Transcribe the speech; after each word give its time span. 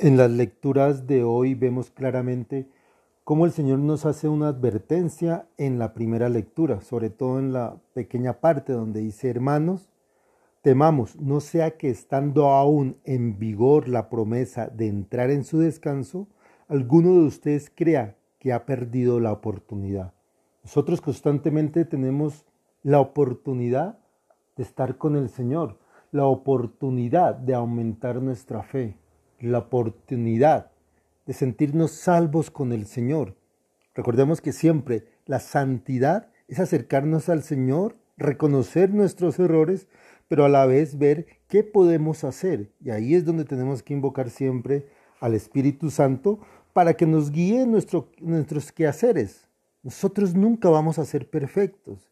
En 0.00 0.16
las 0.16 0.30
lecturas 0.30 1.08
de 1.08 1.24
hoy 1.24 1.56
vemos 1.56 1.90
claramente 1.90 2.68
cómo 3.24 3.46
el 3.46 3.50
Señor 3.50 3.80
nos 3.80 4.06
hace 4.06 4.28
una 4.28 4.46
advertencia 4.46 5.48
en 5.56 5.80
la 5.80 5.92
primera 5.92 6.28
lectura, 6.28 6.82
sobre 6.82 7.10
todo 7.10 7.40
en 7.40 7.52
la 7.52 7.80
pequeña 7.94 8.34
parte 8.34 8.72
donde 8.72 9.00
dice, 9.00 9.28
hermanos, 9.28 9.90
temamos, 10.62 11.16
no 11.16 11.40
sea 11.40 11.76
que 11.76 11.90
estando 11.90 12.50
aún 12.50 12.98
en 13.02 13.40
vigor 13.40 13.88
la 13.88 14.08
promesa 14.08 14.68
de 14.68 14.86
entrar 14.86 15.32
en 15.32 15.42
su 15.42 15.58
descanso, 15.58 16.28
alguno 16.68 17.14
de 17.14 17.26
ustedes 17.26 17.68
crea 17.68 18.16
que 18.38 18.52
ha 18.52 18.66
perdido 18.66 19.18
la 19.18 19.32
oportunidad. 19.32 20.14
Nosotros 20.62 21.00
constantemente 21.00 21.84
tenemos 21.84 22.46
la 22.84 23.00
oportunidad 23.00 23.98
de 24.56 24.62
estar 24.62 24.96
con 24.96 25.16
el 25.16 25.28
Señor, 25.28 25.80
la 26.12 26.26
oportunidad 26.26 27.34
de 27.34 27.54
aumentar 27.54 28.22
nuestra 28.22 28.62
fe, 28.62 28.96
la 29.40 29.58
oportunidad 29.58 30.70
de 31.26 31.32
sentirnos 31.32 31.92
salvos 31.92 32.50
con 32.50 32.72
el 32.72 32.86
Señor. 32.86 33.36
Recordemos 33.94 34.40
que 34.40 34.52
siempre 34.52 35.04
la 35.26 35.40
santidad 35.40 36.30
es 36.48 36.60
acercarnos 36.60 37.28
al 37.28 37.42
Señor, 37.42 37.96
reconocer 38.16 38.94
nuestros 38.94 39.38
errores, 39.38 39.88
pero 40.28 40.44
a 40.44 40.48
la 40.48 40.66
vez 40.66 40.98
ver 40.98 41.26
qué 41.48 41.62
podemos 41.62 42.24
hacer. 42.24 42.70
Y 42.80 42.90
ahí 42.90 43.14
es 43.14 43.24
donde 43.24 43.44
tenemos 43.44 43.82
que 43.82 43.94
invocar 43.94 44.30
siempre 44.30 44.86
al 45.20 45.34
Espíritu 45.34 45.90
Santo 45.90 46.40
para 46.72 46.94
que 46.94 47.06
nos 47.06 47.30
guíe 47.30 47.62
en 47.62 47.72
nuestros 47.72 48.72
quehaceres. 48.72 49.48
Nosotros 49.82 50.34
nunca 50.34 50.68
vamos 50.68 50.98
a 50.98 51.04
ser 51.04 51.28
perfectos, 51.28 52.10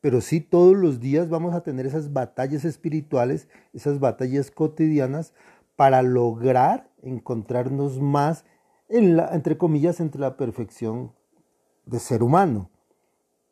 pero 0.00 0.20
sí 0.20 0.40
todos 0.40 0.76
los 0.76 1.00
días 1.00 1.30
vamos 1.30 1.54
a 1.54 1.62
tener 1.62 1.86
esas 1.86 2.12
batallas 2.12 2.64
espirituales, 2.64 3.48
esas 3.72 3.98
batallas 4.00 4.50
cotidianas 4.50 5.32
para 5.76 6.02
lograr 6.02 6.90
encontrarnos 7.02 8.00
más 8.00 8.44
entre 8.88 9.58
comillas, 9.58 10.00
entre 10.00 10.20
la 10.20 10.36
perfección 10.36 11.12
de 11.86 11.98
ser 11.98 12.22
humano. 12.22 12.70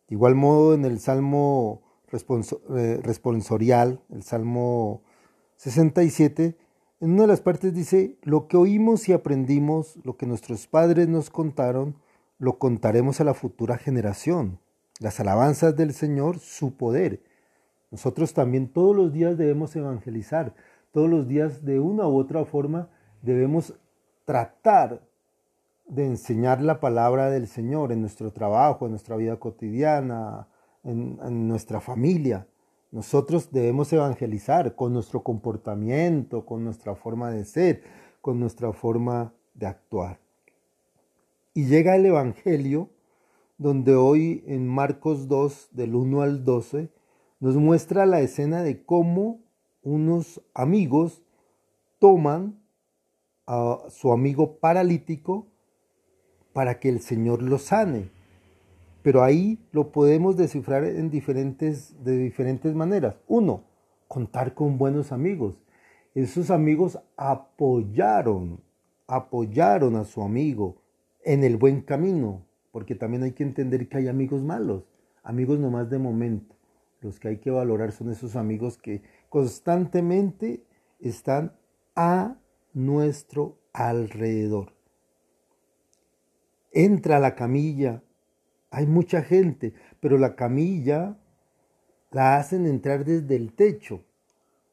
De 0.08 0.14
igual 0.14 0.34
modo, 0.34 0.74
en 0.74 0.84
el 0.84 1.00
Salmo 1.00 1.82
eh, 2.12 3.00
responsorial, 3.02 4.02
el 4.10 4.22
Salmo 4.22 5.02
67, 5.56 6.56
en 7.00 7.12
una 7.12 7.22
de 7.22 7.28
las 7.28 7.40
partes 7.40 7.74
dice, 7.74 8.18
lo 8.22 8.46
que 8.46 8.56
oímos 8.56 9.08
y 9.08 9.12
aprendimos, 9.12 9.98
lo 10.04 10.16
que 10.16 10.26
nuestros 10.26 10.66
padres 10.66 11.08
nos 11.08 11.30
contaron, 11.30 11.96
lo 12.38 12.58
contaremos 12.58 13.20
a 13.20 13.24
la 13.24 13.34
futura 13.34 13.78
generación. 13.78 14.60
Las 15.00 15.18
alabanzas 15.18 15.74
del 15.74 15.94
Señor, 15.94 16.38
su 16.38 16.76
poder. 16.76 17.22
Nosotros 17.90 18.34
también 18.34 18.68
todos 18.68 18.94
los 18.94 19.12
días 19.12 19.36
debemos 19.36 19.74
evangelizar, 19.74 20.54
todos 20.92 21.08
los 21.10 21.26
días 21.26 21.64
de 21.64 21.80
una 21.80 22.06
u 22.06 22.18
otra 22.18 22.44
forma 22.44 22.88
debemos 23.22 23.74
tratar 24.24 25.02
de 25.86 26.06
enseñar 26.06 26.62
la 26.62 26.80
palabra 26.80 27.30
del 27.30 27.48
Señor 27.48 27.92
en 27.92 28.00
nuestro 28.00 28.30
trabajo, 28.30 28.84
en 28.84 28.92
nuestra 28.92 29.16
vida 29.16 29.36
cotidiana, 29.36 30.48
en, 30.84 31.48
nuestra 31.48 31.80
familia. 31.80 32.46
Nosotros 32.90 33.50
debemos 33.52 33.92
evangelizar 33.92 34.74
con 34.74 34.92
nuestro 34.92 35.22
comportamiento, 35.22 36.44
con 36.44 36.62
nuestra 36.62 36.94
forma 36.94 37.30
de 37.30 37.44
ser, 37.44 37.82
con 38.20 38.38
nuestra 38.38 38.72
forma 38.72 39.32
de 39.54 39.66
actuar. 39.66 40.18
Y 41.54 41.66
llega 41.66 41.96
el 41.96 42.06
Evangelio, 42.06 42.90
donde 43.58 43.94
hoy 43.94 44.44
en 44.46 44.68
Marcos 44.68 45.28
2, 45.28 45.70
del 45.72 45.94
1 45.94 46.22
al 46.22 46.44
12, 46.44 46.90
nos 47.40 47.56
muestra 47.56 48.06
la 48.06 48.20
escena 48.20 48.62
de 48.62 48.84
cómo 48.84 49.40
unos 49.82 50.40
amigos 50.54 51.22
toman 51.98 52.60
a 53.46 53.78
su 53.88 54.12
amigo 54.12 54.58
paralítico 54.58 55.46
para 56.52 56.78
que 56.78 56.88
el 56.88 57.00
Señor 57.00 57.42
lo 57.42 57.58
sane. 57.58 58.10
Pero 59.02 59.22
ahí 59.22 59.58
lo 59.72 59.90
podemos 59.90 60.36
descifrar 60.36 60.84
en 60.84 61.10
diferentes, 61.10 62.02
de 62.04 62.16
diferentes 62.16 62.74
maneras. 62.74 63.16
Uno, 63.26 63.64
contar 64.06 64.54
con 64.54 64.78
buenos 64.78 65.10
amigos. 65.10 65.58
Esos 66.14 66.50
amigos 66.50 66.98
apoyaron, 67.16 68.60
apoyaron 69.06 69.96
a 69.96 70.04
su 70.04 70.22
amigo 70.22 70.76
en 71.24 71.42
el 71.42 71.56
buen 71.56 71.80
camino, 71.80 72.44
porque 72.70 72.94
también 72.94 73.22
hay 73.22 73.32
que 73.32 73.42
entender 73.42 73.88
que 73.88 73.98
hay 73.98 74.08
amigos 74.08 74.42
malos, 74.42 74.84
amigos 75.22 75.58
nomás 75.58 75.90
de 75.90 75.98
momento. 75.98 76.54
Los 77.02 77.18
que 77.18 77.28
hay 77.28 77.36
que 77.38 77.50
valorar 77.50 77.92
son 77.92 78.10
esos 78.10 78.36
amigos 78.36 78.78
que 78.78 79.02
constantemente 79.28 80.64
están 81.00 81.52
a 81.96 82.36
nuestro 82.72 83.58
alrededor. 83.72 84.72
Entra 86.70 87.18
la 87.18 87.34
camilla, 87.34 88.02
hay 88.70 88.86
mucha 88.86 89.22
gente, 89.22 89.74
pero 90.00 90.16
la 90.16 90.36
camilla 90.36 91.18
la 92.12 92.36
hacen 92.36 92.66
entrar 92.66 93.04
desde 93.04 93.36
el 93.36 93.52
techo. 93.52 94.04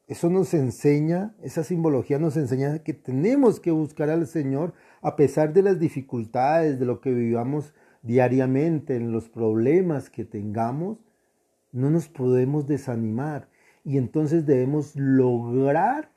Eso 0.08 0.30
nos 0.30 0.54
enseña, 0.54 1.36
esa 1.42 1.64
simbología 1.64 2.20
nos 2.20 2.38
enseña 2.38 2.80
que 2.80 2.94
tenemos 2.94 3.60
que 3.60 3.72
buscar 3.72 4.10
al 4.10 4.28
Señor 4.28 4.74
a 5.02 5.16
pesar 5.16 5.54
de 5.54 5.62
las 5.62 5.80
dificultades, 5.80 6.80
de 6.80 6.86
lo 6.86 7.02
que 7.02 7.12
vivamos 7.12 7.74
diariamente, 8.02 8.96
en 8.96 9.12
los 9.12 9.30
problemas 9.30 10.10
que 10.10 10.26
tengamos, 10.26 11.00
no 11.72 11.90
nos 11.90 12.08
podemos 12.08 12.68
desanimar 12.68 13.50
y 13.84 13.98
entonces 13.98 14.46
debemos 14.46 14.96
lograr 14.96 16.12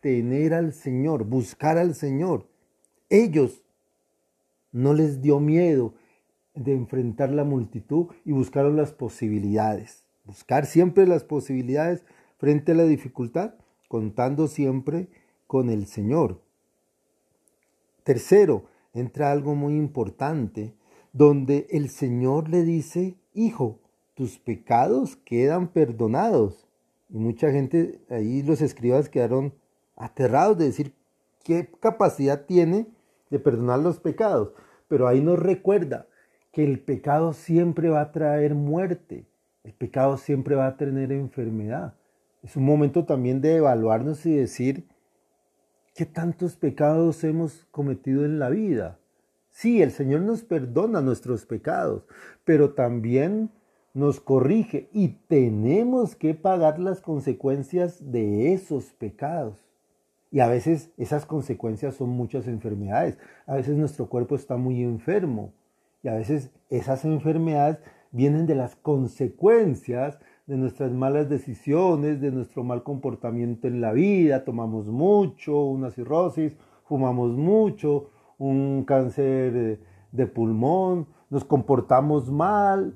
tener 0.00 0.54
al 0.54 0.72
Señor, 0.72 1.24
buscar 1.24 1.78
al 1.78 1.94
Señor. 1.94 2.48
Ellos 3.08 3.64
no 4.72 4.94
les 4.94 5.20
dio 5.22 5.40
miedo 5.40 5.94
de 6.54 6.72
enfrentar 6.72 7.30
la 7.30 7.44
multitud 7.44 8.08
y 8.24 8.32
buscaron 8.32 8.76
las 8.76 8.92
posibilidades. 8.92 10.06
Buscar 10.24 10.66
siempre 10.66 11.06
las 11.06 11.24
posibilidades 11.24 12.04
frente 12.38 12.72
a 12.72 12.74
la 12.74 12.84
dificultad, 12.84 13.54
contando 13.88 14.48
siempre 14.48 15.08
con 15.46 15.70
el 15.70 15.86
Señor. 15.86 16.42
Tercero, 18.02 18.66
entra 18.92 19.32
algo 19.32 19.54
muy 19.54 19.76
importante, 19.76 20.74
donde 21.12 21.66
el 21.70 21.88
Señor 21.88 22.48
le 22.48 22.62
dice, 22.62 23.16
hijo, 23.34 23.80
tus 24.16 24.38
pecados 24.38 25.14
quedan 25.14 25.68
perdonados. 25.68 26.66
Y 27.10 27.18
mucha 27.18 27.52
gente, 27.52 28.00
ahí 28.08 28.42
los 28.42 28.62
escribas 28.62 29.10
quedaron 29.10 29.52
aterrados 29.94 30.58
de 30.58 30.64
decir 30.64 30.94
qué 31.44 31.70
capacidad 31.80 32.46
tiene 32.46 32.86
de 33.30 33.38
perdonar 33.38 33.78
los 33.78 34.00
pecados. 34.00 34.52
Pero 34.88 35.06
ahí 35.06 35.20
nos 35.20 35.38
recuerda 35.38 36.06
que 36.50 36.64
el 36.64 36.80
pecado 36.80 37.34
siempre 37.34 37.90
va 37.90 38.00
a 38.00 38.12
traer 38.12 38.54
muerte, 38.54 39.26
el 39.62 39.74
pecado 39.74 40.16
siempre 40.16 40.54
va 40.54 40.66
a 40.66 40.76
tener 40.78 41.12
enfermedad. 41.12 41.94
Es 42.42 42.56
un 42.56 42.64
momento 42.64 43.04
también 43.04 43.42
de 43.42 43.56
evaluarnos 43.56 44.24
y 44.24 44.34
decir, 44.34 44.88
¿qué 45.94 46.06
tantos 46.06 46.56
pecados 46.56 47.22
hemos 47.22 47.66
cometido 47.70 48.24
en 48.24 48.38
la 48.38 48.48
vida? 48.48 48.98
Sí, 49.50 49.82
el 49.82 49.90
Señor 49.90 50.22
nos 50.22 50.42
perdona 50.42 51.02
nuestros 51.02 51.44
pecados, 51.44 52.04
pero 52.44 52.72
también 52.72 53.50
nos 53.96 54.20
corrige 54.20 54.90
y 54.92 55.08
tenemos 55.26 56.16
que 56.16 56.34
pagar 56.34 56.78
las 56.78 57.00
consecuencias 57.00 58.12
de 58.12 58.52
esos 58.52 58.92
pecados. 58.92 59.64
Y 60.30 60.40
a 60.40 60.48
veces 60.48 60.90
esas 60.98 61.24
consecuencias 61.24 61.94
son 61.94 62.10
muchas 62.10 62.46
enfermedades. 62.46 63.16
A 63.46 63.54
veces 63.54 63.74
nuestro 63.74 64.10
cuerpo 64.10 64.36
está 64.36 64.58
muy 64.58 64.82
enfermo 64.82 65.54
y 66.02 66.08
a 66.08 66.14
veces 66.14 66.50
esas 66.68 67.06
enfermedades 67.06 67.78
vienen 68.12 68.46
de 68.46 68.54
las 68.54 68.76
consecuencias 68.76 70.18
de 70.46 70.58
nuestras 70.58 70.92
malas 70.92 71.30
decisiones, 71.30 72.20
de 72.20 72.32
nuestro 72.32 72.64
mal 72.64 72.82
comportamiento 72.82 73.66
en 73.66 73.80
la 73.80 73.92
vida. 73.92 74.44
Tomamos 74.44 74.88
mucho, 74.88 75.64
una 75.64 75.90
cirrosis, 75.90 76.54
fumamos 76.84 77.32
mucho, 77.32 78.10
un 78.36 78.84
cáncer 78.84 79.80
de 80.12 80.26
pulmón, 80.26 81.06
nos 81.30 81.46
comportamos 81.46 82.30
mal, 82.30 82.94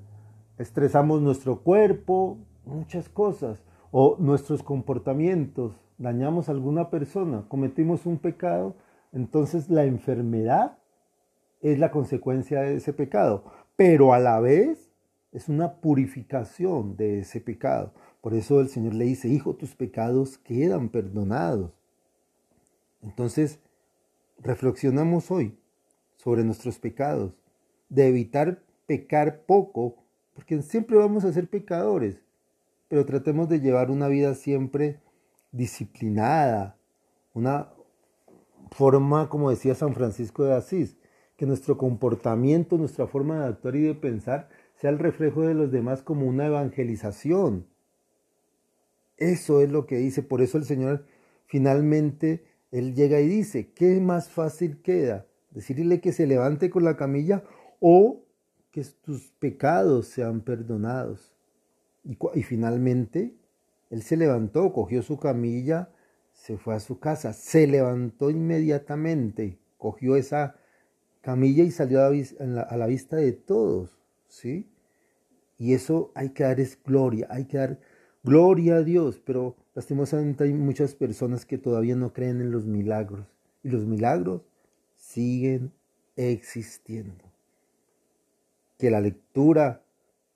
estresamos 0.60 1.22
nuestro 1.22 1.62
cuerpo, 1.62 2.36
muchas 2.66 3.08
cosas, 3.08 3.62
o 3.90 4.16
nuestros 4.18 4.62
comportamientos, 4.62 5.74
dañamos 5.96 6.48
a 6.48 6.52
alguna 6.52 6.90
persona, 6.90 7.46
cometimos 7.48 8.04
un 8.04 8.18
pecado, 8.18 8.76
entonces 9.12 9.70
la 9.70 9.84
enfermedad 9.84 10.78
es 11.62 11.78
la 11.78 11.90
consecuencia 11.90 12.60
de 12.60 12.76
ese 12.76 12.92
pecado, 12.92 13.44
pero 13.74 14.12
a 14.12 14.18
la 14.18 14.38
vez 14.38 14.92
es 15.32 15.48
una 15.48 15.76
purificación 15.76 16.96
de 16.96 17.20
ese 17.20 17.40
pecado. 17.40 17.92
Por 18.20 18.34
eso 18.34 18.60
el 18.60 18.68
Señor 18.68 18.94
le 18.94 19.06
dice, 19.06 19.28
hijo, 19.28 19.54
tus 19.54 19.74
pecados 19.74 20.36
quedan 20.36 20.90
perdonados. 20.90 21.72
Entonces, 23.02 23.60
reflexionamos 24.38 25.30
hoy 25.30 25.58
sobre 26.16 26.44
nuestros 26.44 26.78
pecados, 26.78 27.32
de 27.88 28.08
evitar 28.08 28.62
pecar 28.86 29.40
poco 29.46 29.96
porque 30.40 30.62
siempre 30.62 30.96
vamos 30.96 31.26
a 31.26 31.32
ser 31.34 31.48
pecadores, 31.48 32.22
pero 32.88 33.04
tratemos 33.04 33.50
de 33.50 33.60
llevar 33.60 33.90
una 33.90 34.08
vida 34.08 34.34
siempre 34.34 34.98
disciplinada, 35.52 36.78
una 37.34 37.68
forma, 38.70 39.28
como 39.28 39.50
decía 39.50 39.74
San 39.74 39.92
Francisco 39.92 40.44
de 40.44 40.54
Asís, 40.54 40.96
que 41.36 41.44
nuestro 41.44 41.76
comportamiento, 41.76 42.78
nuestra 42.78 43.06
forma 43.06 43.38
de 43.38 43.48
actuar 43.48 43.76
y 43.76 43.82
de 43.82 43.94
pensar 43.94 44.48
sea 44.76 44.88
el 44.88 44.98
reflejo 44.98 45.42
de 45.42 45.52
los 45.52 45.70
demás 45.70 46.00
como 46.00 46.26
una 46.26 46.46
evangelización. 46.46 47.66
Eso 49.18 49.60
es 49.60 49.70
lo 49.70 49.84
que 49.84 49.98
dice, 49.98 50.22
por 50.22 50.40
eso 50.40 50.56
el 50.56 50.64
Señor 50.64 51.04
finalmente, 51.44 52.46
Él 52.70 52.94
llega 52.94 53.20
y 53.20 53.28
dice, 53.28 53.72
¿qué 53.74 54.00
más 54.00 54.30
fácil 54.30 54.80
queda? 54.80 55.26
Decirle 55.50 56.00
que 56.00 56.12
se 56.12 56.26
levante 56.26 56.70
con 56.70 56.84
la 56.84 56.96
camilla 56.96 57.44
o 57.78 58.24
que 58.70 58.84
tus 59.02 59.30
pecados 59.38 60.06
sean 60.06 60.40
perdonados. 60.40 61.34
Y, 62.04 62.42
finalmente, 62.42 63.34
Él 63.90 64.02
se 64.02 64.16
levantó, 64.16 64.72
cogió 64.72 65.02
su 65.02 65.18
camilla, 65.18 65.90
se 66.32 66.56
fue 66.56 66.74
a 66.74 66.80
su 66.80 66.98
casa, 66.98 67.32
se 67.32 67.66
levantó 67.66 68.30
inmediatamente, 68.30 69.58
cogió 69.76 70.16
esa 70.16 70.56
camilla 71.20 71.64
y 71.64 71.70
salió 71.70 72.00
a 72.02 72.76
la, 72.76 72.86
vista 72.86 73.16
de 73.16 73.32
todos, 73.32 73.98
¿sí? 74.28 74.70
Y 75.58 75.74
eso 75.74 76.10
hay 76.14 76.30
que 76.30 76.44
dar 76.44 76.58
es 76.60 76.82
gloria, 76.82 77.26
hay 77.30 77.44
que 77.44 77.58
dar 77.58 77.80
gloria 78.22 78.76
a 78.76 78.82
Dios, 78.82 79.20
pero 79.22 79.56
lastimosamente 79.74 80.44
hay 80.44 80.54
muchas 80.54 80.94
personas 80.94 81.44
que 81.44 81.58
todavía 81.58 81.96
no 81.96 82.14
creen 82.14 82.40
en 82.40 82.50
los 82.50 82.66
milagros 82.66 83.26
y 83.62 83.68
los 83.68 83.84
milagros 83.84 84.42
siguen 84.96 85.72
existiendo. 86.16 87.29
Que 88.80 88.90
la 88.90 89.02
lectura 89.02 89.84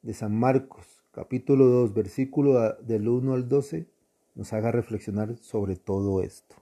de 0.03 0.13
San 0.13 0.39
Marcos, 0.39 0.85
capítulo 1.13 1.65
2, 1.65 1.95
versículo 1.95 2.75
del 2.75 3.09
1 3.09 3.33
al 3.33 3.49
12, 3.49 3.87
nos 4.35 4.53
haga 4.53 4.71
reflexionar 4.71 5.35
sobre 5.39 5.77
todo 5.77 6.21
esto. 6.21 6.55